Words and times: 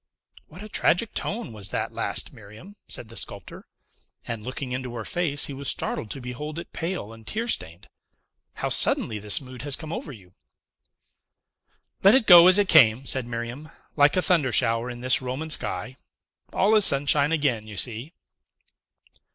"What 0.47 0.63
a 0.63 0.67
tragic 0.67 1.13
tone 1.13 1.53
was 1.53 1.69
that 1.69 1.91
last, 1.91 2.33
Miriam!" 2.33 2.75
said 2.87 3.09
the 3.09 3.15
sculptor; 3.15 3.67
and, 4.27 4.41
looking 4.43 4.71
into 4.71 4.95
her 4.95 5.05
face, 5.05 5.45
he 5.45 5.53
was 5.53 5.67
startled 5.67 6.09
to 6.09 6.19
behold 6.19 6.57
it 6.57 6.73
pale 6.73 7.13
and 7.13 7.27
tear 7.27 7.47
stained. 7.47 7.85
"How 8.55 8.69
suddenly 8.69 9.19
this 9.19 9.39
mood 9.39 9.61
has 9.61 9.75
come 9.75 9.93
over 9.93 10.11
you!" 10.11 10.31
"Let 12.01 12.15
it 12.15 12.25
go 12.25 12.47
as 12.47 12.57
it 12.57 12.67
came," 12.67 13.05
said 13.05 13.27
Miriam, 13.27 13.69
"like 13.95 14.17
a 14.17 14.23
thunder 14.23 14.51
shower 14.51 14.89
in 14.89 15.01
this 15.01 15.21
Roman 15.21 15.51
sky. 15.51 15.97
All 16.51 16.73
is 16.73 16.83
sunshine 16.83 17.31
again, 17.31 17.67
you 17.67 17.77
see!" 17.77 18.11